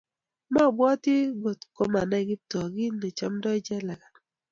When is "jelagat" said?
3.67-4.13